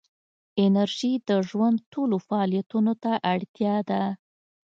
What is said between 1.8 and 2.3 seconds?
ټولو